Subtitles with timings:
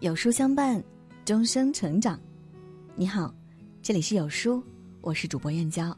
[0.00, 0.82] 有书相伴，
[1.26, 2.18] 终生成长。
[2.96, 3.34] 你好，
[3.82, 4.64] 这里是有书，
[5.02, 5.94] 我是主播燕娇。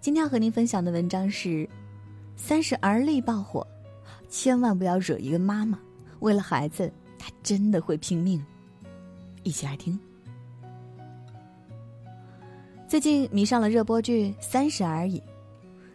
[0.00, 1.68] 今天要和您分享的文章是：
[2.34, 3.64] 三十而立爆火，
[4.28, 5.78] 千万不要惹一个妈妈，
[6.18, 8.44] 为了孩子，她真的会拼命。
[9.44, 9.96] 一起来听。
[12.88, 15.20] 最近迷上了热播剧《三十而已》，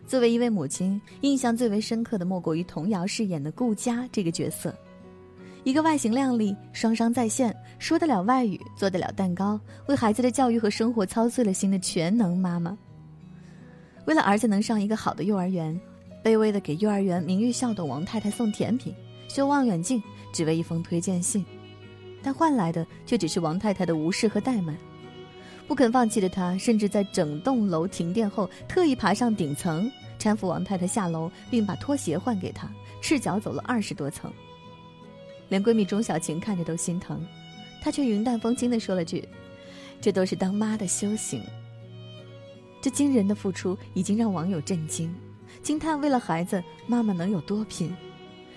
[0.07, 4.73] 作为一位母亲，印象最为深刻的莫过于童瑶饰演的顾佳这个角色。
[5.63, 12.77] 一个外形靓丽、双商在线、说得了外语、做得了蛋糕、为孩子的教育和生活操碎了心的全能妈妈。
[14.05, 15.79] 为了儿子能上一个好的幼儿园，
[16.23, 18.95] 卑微的给幼儿园名誉校董王太太送甜品、
[19.27, 20.01] 修望远镜，
[20.33, 21.45] 只为一封推荐信，
[22.23, 24.75] 但换来的却只是王太太的无视和怠慢。
[25.67, 32.67] 不肯放弃的她，甚至在整栋楼停电后，特意爬上顶层搀扶王太太下楼，并把拖鞋换给她，
[33.01, 34.33] 赤脚走了二十多层。
[35.49, 37.25] 连闺蜜钟小晴看着都心疼，
[37.81, 39.27] 她却云淡风轻地说了句
[39.99, 41.43] ：“这都是当妈的修行。”
[42.81, 45.13] 这惊人的付出已经让网友震惊，
[45.61, 47.93] 惊叹为了孩子妈妈能有多拼。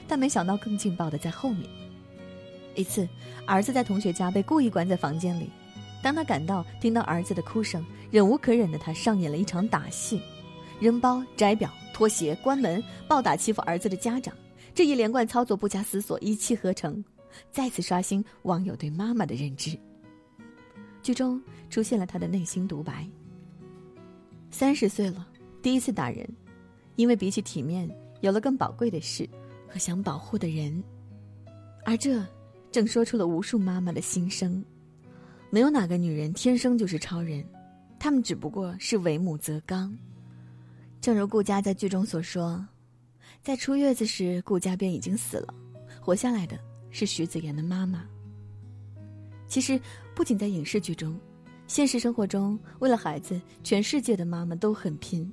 [0.07, 1.69] 但没想到更劲爆的在后面。
[2.75, 3.09] 一次，
[3.47, 5.48] 儿子在同学家被故意关在房间里，
[6.03, 10.20] 当他赶到，听到儿子的哭声，忍无可忍的他上演了一场打戏，
[10.81, 14.35] 扔包、摘表、脱鞋、关门，暴打欺负儿子的家长。
[14.75, 17.05] 这一连贯操作不加思索，一气呵成，
[17.51, 19.79] 再次刷新网友对妈妈的认知。
[21.03, 23.06] 剧中出现了他的内心独白：
[24.51, 25.27] 三十岁了，
[25.61, 26.27] 第一次打人，
[26.97, 27.91] 因为比起体面，
[28.23, 29.29] 有了更宝贵的事
[29.69, 30.83] 和想保护的人，
[31.84, 32.25] 而这
[32.70, 34.64] 正说出了无数妈妈的心声。
[35.51, 37.45] 没有哪个女人天生就是超人，
[37.98, 39.95] 她们只不过是为母则刚。
[40.98, 42.67] 正如顾佳在剧中所说。
[43.43, 45.53] 在出月子时，顾家便已经死了，
[46.01, 46.57] 活下来的
[46.91, 48.05] 是徐子言的妈妈。
[49.48, 49.81] 其实，
[50.15, 51.19] 不仅在影视剧中，
[51.67, 55.29] 现实生活中，为了孩子，全世界的妈妈都很拼。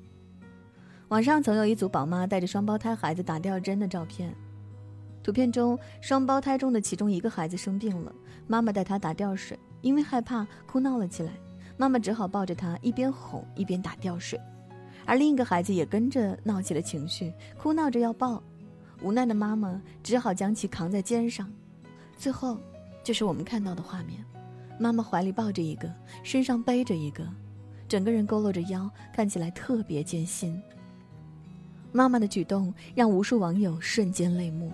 [1.09, 4.35] 网上曾有一组宝妈带着双胞胎孩子打吊针的照片，
[5.21, 8.11] 图片中双胞胎中的其中一个孩子生病了，
[8.47, 11.33] 妈妈带他打吊水，因为害怕哭闹了起来，
[11.77, 14.39] 妈妈只好抱着他一边哄一边打吊水。
[15.09, 18.43] 而另一个孩子也跟着闹起了情绪，哭闹着要抱，
[19.01, 21.51] 无奈的妈妈只好将其扛在肩上。
[22.15, 22.59] 最后，
[23.03, 24.23] 就是我们看到的画面：
[24.79, 27.27] 妈妈怀里抱着一个，身上背着一个，
[27.87, 30.61] 整个人佝偻着腰，看起来特别艰辛。
[31.91, 34.71] 妈妈的举动让无数网友瞬间泪目，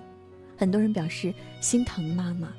[0.57, 2.52] 很多人表示心疼妈妈。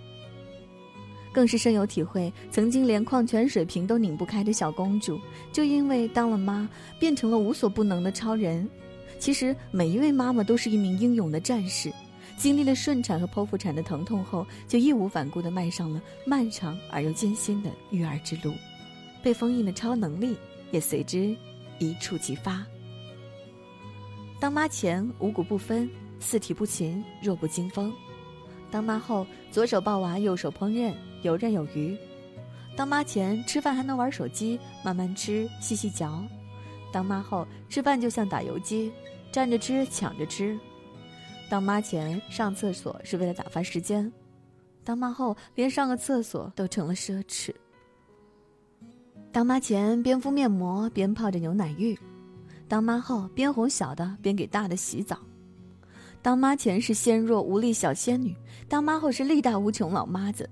[1.36, 5.20] 更是深有体会，曾经连矿泉水瓶都拧不开的小公主，
[5.52, 6.66] 就因为当了妈，
[6.98, 8.66] 变成了无所不能的超人。
[9.18, 11.92] 其实每一位妈妈都是一名英勇的战士，
[12.38, 18.54] 经历了顺产和剖腹产的疼痛后，就义无反顾地迈上了漫长而又艰辛的育儿之路，
[19.22, 20.38] 被封印的超能力
[20.70, 21.36] 也随之
[21.78, 22.64] 一触即发。
[24.40, 25.86] 当妈前五谷不分，
[26.18, 27.92] 四体不勤，弱不禁风。
[28.70, 30.92] 当妈后，左手抱娃，右手烹饪，
[31.26, 31.96] 游刃有余；
[32.76, 36.22] 当妈前，吃饭还能玩手机，慢慢吃，细细嚼；
[36.92, 38.92] 当妈后，吃饭就像打游击，
[39.32, 40.56] 站着吃，抢着吃；
[41.50, 44.08] 当妈前，上厕所是为了打发时间；
[44.84, 47.52] 当妈后，连上个厕所都成了奢侈；
[49.32, 51.96] 当妈前，边敷面膜边泡着牛奶浴；
[52.68, 55.18] 当妈后，边哄小的边给大的洗澡。
[56.22, 58.34] 当妈前是纤弱无力小仙女，
[58.68, 60.48] 当妈后是力大无穷老妈子。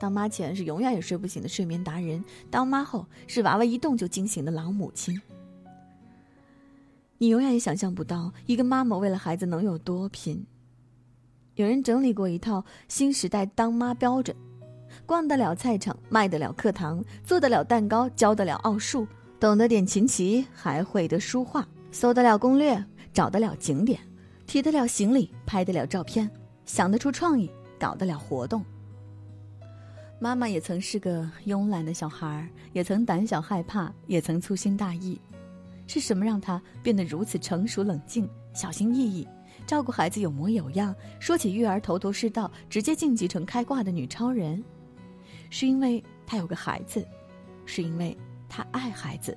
[0.00, 5.20] 当妈前是永远也睡不醒的睡眠达人，当妈后是娃娃一动就惊醒的老母亲。
[7.18, 10.42] 你永远也想象不到一个妈妈为了孩子能有多拼。
[11.56, 14.34] 有人整理过一套新时代当妈标准：
[15.04, 19.06] 逛得了菜场，卖得了课堂，做得了蛋糕，教得了奥数，
[19.38, 24.00] 懂得点琴棋，还会得书画，搜得了攻略，找得了景点。
[24.46, 26.30] 提得了行李，拍得了照片，
[26.64, 28.64] 想得出创意，搞得了活动。
[30.20, 35.20] 妈妈也曾是个慵懒的小孩，也曾胆小害怕，也曾粗心大意。
[35.86, 39.26] 是什么让她变得如此成熟冷静、小心翼翼，
[39.66, 40.94] 照顾孩子有模有样？
[41.18, 44.62] 说起育儿头头是道，直接晋级成开挂的女超人，
[45.48, 47.04] 是因为她有个孩子，
[47.64, 48.16] 是因为
[48.48, 49.36] 她爱孩子。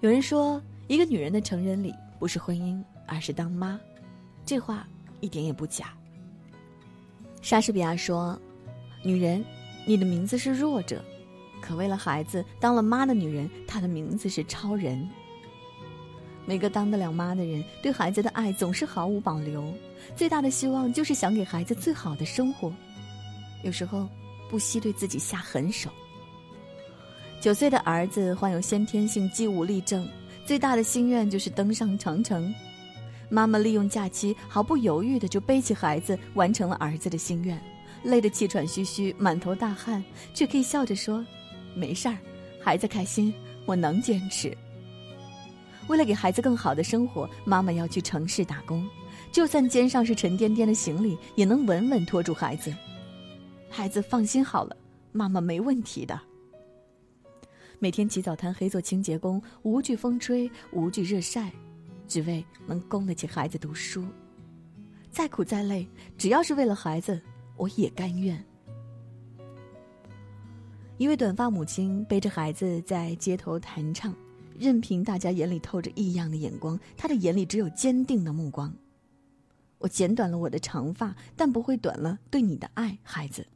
[0.00, 2.82] 有人说，一个女人的成人礼不是婚姻。
[3.08, 3.78] 而是当妈，
[4.44, 4.84] 这话
[5.20, 5.94] 一点也不假。
[7.40, 8.36] 莎士比亚说
[9.06, 9.44] ：“女人，
[9.86, 11.00] 你的名字是弱者，
[11.60, 15.08] 可为了孩子当了妈的女人，她的名字是超人。”
[16.44, 19.72] 每个当得了妈的人，对孩子的爱总是毫无保留，
[20.16, 22.72] 最大的希望就是想给孩子最好的生活。
[23.62, 24.08] 有时候
[24.50, 25.88] 不惜对自己下狠手。
[27.40, 30.08] 九岁的儿子患有先天性肌无力症，
[30.44, 32.52] 最大的心愿就是登上长城。
[33.28, 37.60] 妈妈利用假期，毫不犹豫的就背起孩子，完成了儿子的心愿，
[38.06, 41.26] 累得气喘吁吁、满头大汗，却可以笑着说
[41.74, 42.16] ：“没事儿，
[42.62, 43.34] 孩子开心，
[43.66, 44.56] 我能坚持。”
[45.88, 48.88] 为了给孩子更好的生活，妈妈要去城市打工，
[49.32, 52.72] 就算肩上是沉甸甸的行李，也能稳稳拖住孩子。
[53.68, 54.76] 孩子放心好了，
[55.10, 56.18] 妈妈没问题的。
[57.80, 61.50] 每天起早贪黑做清洁工，无惧风吹，无惧热晒。
[62.08, 64.04] 只为能供得起孩子读书，
[65.10, 67.20] 再苦再累，只要是为了孩子，
[67.56, 68.42] 我也甘愿。
[70.98, 74.14] 一位短发母亲背着孩子在街头弹唱，
[74.58, 78.72] 任凭大家眼里透着异样的眼光，她的眼里只有坚定的目光。
[79.78, 83.46] 我剪短了我的长发，但不会短了对你的爱，孩子。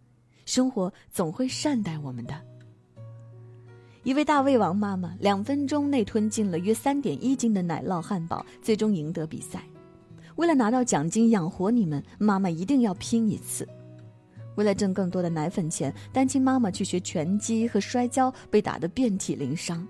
[0.45, 2.35] 生活总会善待我们的。
[4.03, 9.63] 一位大胃王妈妈两分钟内吞进了约三点一斤的奶酪汉堡，最终赢得比赛。
[10.37, 13.67] 为了拿到奖金养活你们，妈妈一定要拼一次。
[14.61, 19.89] 为了挣更多的奶粉钱，单亲妈妈去学拳击和摔跤，被打得遍体鳞伤。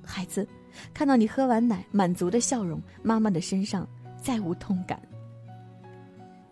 [0.00, 0.46] 孩子，
[0.94, 3.84] 看到你喝完奶满足的笑容，妈妈的身上
[4.22, 5.02] 再无痛感。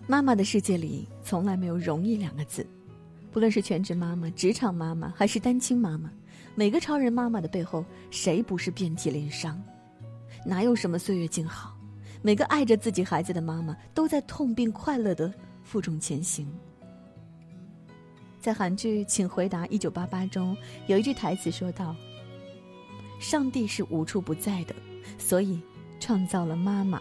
[0.08, 2.66] 妈妈的世界里从来没有容易两个字，
[3.30, 6.10] 不论是全职妈妈、职场妈妈，还是单亲妈妈。
[6.56, 9.62] 每个超人妈妈的背后，谁不是遍体鳞伤？
[10.44, 11.78] 哪有什么岁月静好？
[12.20, 15.32] 每个爱着自己孩子的妈妈，都在痛并快乐的
[15.62, 16.52] 负重前行。
[18.40, 20.56] 在韩剧《请回答一九八八》中，
[20.86, 21.94] 有一句台词说道
[23.20, 24.74] ：“上帝是无处不在的，
[25.18, 25.60] 所以
[26.00, 27.00] 创造了妈妈。”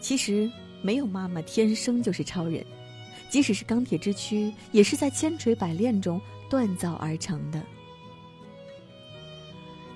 [0.00, 0.50] 其实，
[0.82, 2.64] 没有妈妈天生就是超人，
[3.30, 6.20] 即使是钢铁之躯，也是在千锤百炼中。
[6.50, 7.62] 锻造而成的。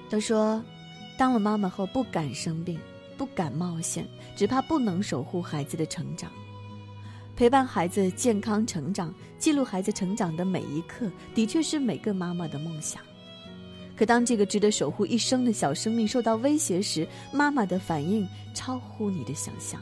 [0.08, 0.64] 都说，
[1.18, 2.80] 当了妈妈后不敢生病，
[3.18, 6.32] 不敢冒险，只怕不能守护孩子的成长。
[7.36, 13.02] 陪伴孩子健康成长，记录孩子成长的每一刻，的确是每个妈妈的梦想。
[13.94, 19.78] 可当这个值得守护一生的小生命受到威胁时，妈妈的反应超乎你的想象。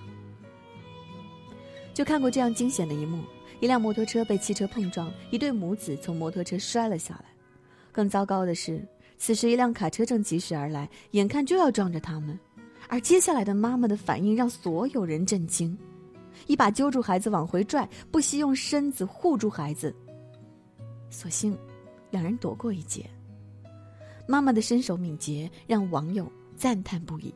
[1.95, 3.23] 就看过这样惊险的一幕。
[3.61, 7.27] 一辆摩托车被汽车碰撞，一对母子从摩托车摔了下来。
[7.93, 8.85] 更糟糕的是，
[9.17, 12.37] 此时一辆卡车正疾驶而来，眼看就要撞着他们。
[12.89, 15.79] 而接下来的妈妈的反应让所有人震惊：
[16.47, 19.95] 一把揪住孩子往回拽，不惜用身子护住孩子。
[21.11, 21.57] 所幸，
[22.11, 23.09] 两人躲过一劫。
[24.27, 27.33] 妈妈的身手敏捷让网友赞叹不已，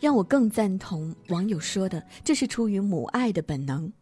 [0.00, 3.92] 让我更赞同网友说的：这是出于母爱的本能。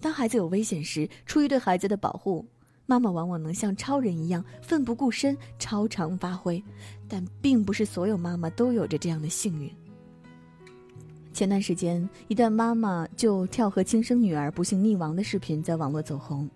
[0.00, 2.46] 当孩子有危险时，出于对孩子的保护，
[2.84, 6.62] 妈妈往往能像超人一样奋不顾身、超常发挥。
[7.08, 9.74] 但并不是所有妈妈都有着这样的幸运。
[11.34, 16.48] 前段时间，一段妈妈就跳河轻生女儿不幸溺亡的视频在网络走红。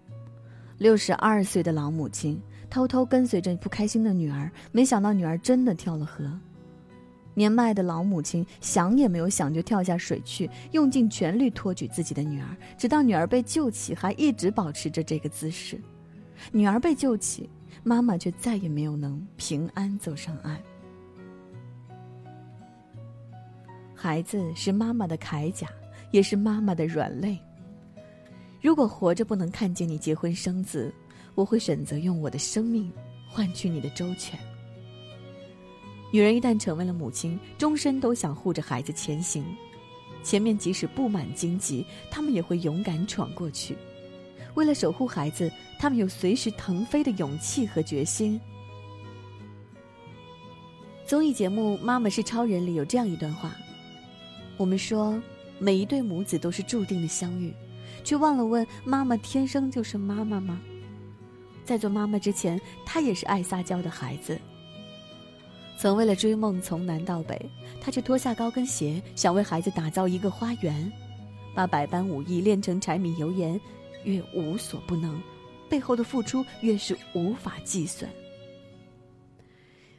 [0.78, 2.40] 六十二岁的老母亲
[2.70, 6.24] 偷偷跟随着不开心的女儿，没想到女儿真的跳了河。
[7.34, 15.76] 年迈的老母亲想也没有想就跳下水去，用尽全力托举自己的女儿，直到女儿被救起，还一直保持着这个姿势。
[16.52, 17.50] 女儿被救起，
[17.82, 20.56] 妈妈却再也没有能平安走上岸。
[24.00, 25.66] 孩子是妈妈的铠甲，
[26.12, 27.36] 也是妈妈的软肋。
[28.62, 30.94] 如果活着不能看见你结婚生子，
[31.34, 32.92] 我会选择用我的生命
[33.28, 34.38] 换取你的周全。
[36.12, 39.44] 女人一旦成为了母亲，终身都想护着孩子前行。
[40.22, 43.76] 前面即使布满荆棘，她们也会勇敢闯过去。
[44.54, 48.40] 为了守护孩子，她们有随时腾飞的勇气和决心。
[51.04, 53.56] 综艺节目《妈妈是超人》里有这样一段话：
[54.58, 55.18] 我们说
[55.58, 57.54] 每一对母子都是注定的相遇，
[58.04, 60.60] 却忘了问妈妈天生就是妈妈吗？
[61.64, 64.38] 在做妈妈之前，她也是爱撒娇的孩子。
[65.78, 67.40] 曾为了追梦从南到北，
[67.80, 70.90] 她却脱下高跟鞋，想为孩子打造一个花园，
[71.54, 73.60] 把百般武艺练成柴米油盐，
[74.02, 75.22] 越无所不能，
[75.68, 78.10] 背后的付出越是无法计算。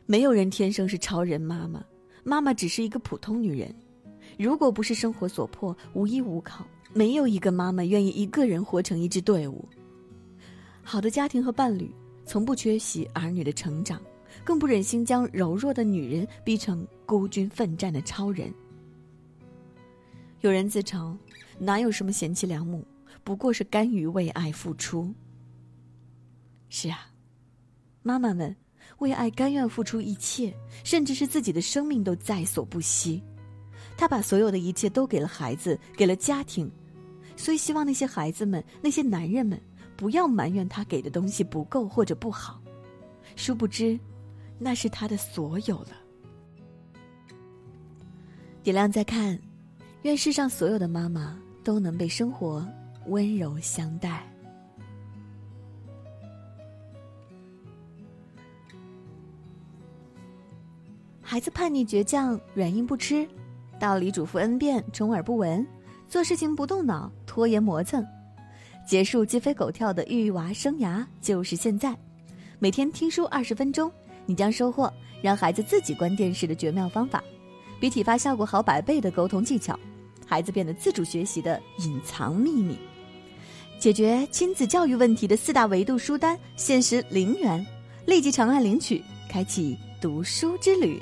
[0.05, 1.81] 没有人天生是超人妈妈，
[2.23, 3.73] 妈妈只是一个普通女人。
[4.39, 9.67] 如果不是生活所迫，无依无靠，没有一个妈妈愿意一个人活成一支队伍。
[10.81, 11.93] 好的家庭和伴侣，
[12.25, 14.01] 从不缺席儿女的成长。
[14.45, 18.53] 更不忍心将柔弱的女人逼成孤军奋战的超人。
[20.41, 21.17] 有人自嘲，
[21.57, 22.85] 哪有什么贤妻良母，
[23.23, 25.13] 不过是甘于为爱付出。
[26.69, 27.11] 是啊，
[28.03, 28.55] 妈妈们
[28.99, 30.53] 为爱甘愿付出一切，
[30.85, 33.21] 甚至是自己的生命都在所不惜。
[33.99, 36.71] 他把所有的一切都给了孩子，给了家庭，
[37.35, 39.61] 所以希望那些孩子们、那些男人们
[39.97, 42.61] 不要埋怨他给的东西不够或者不好。
[43.35, 43.99] 殊不知，
[44.57, 45.89] 那是他的所有了。
[48.63, 49.37] 点亮再看，
[50.03, 52.65] 愿世上所有的妈妈都能被生活
[53.07, 54.25] 温柔相待。
[61.21, 63.27] 孩子叛逆倔强，软硬不吃，
[63.79, 65.65] 道理嘱咐 n 遍，充耳不闻，
[66.09, 68.05] 做事情不动脑，拖延磨蹭，
[68.85, 71.95] 结束鸡飞狗跳的育娃生涯就是现在。
[72.59, 73.89] 每天听书二十分钟，
[74.25, 77.23] 你将收获让孩子自己关电视的绝妙方法，
[77.79, 79.79] 比体罚效果好百倍的沟通技巧，
[80.27, 82.77] 孩子变得自主学习的隐藏秘密，
[83.79, 87.65] 解决亲子教育问题的四大维度书单，限时零元，
[88.05, 91.01] 立即长按领取，开启读书之旅。